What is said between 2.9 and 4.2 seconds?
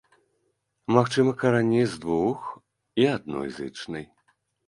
і адной зычнай.